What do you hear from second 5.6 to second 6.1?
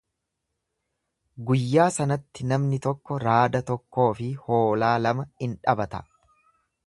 dhabata.